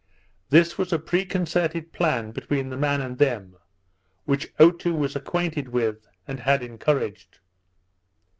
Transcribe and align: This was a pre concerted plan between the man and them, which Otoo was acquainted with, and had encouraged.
This 0.49 0.79
was 0.79 0.91
a 0.91 0.97
pre 0.97 1.25
concerted 1.25 1.93
plan 1.93 2.31
between 2.31 2.69
the 2.71 2.75
man 2.75 3.01
and 3.01 3.19
them, 3.19 3.55
which 4.25 4.51
Otoo 4.57 4.95
was 4.97 5.15
acquainted 5.15 5.67
with, 5.69 6.07
and 6.27 6.39
had 6.39 6.63
encouraged. 6.63 7.37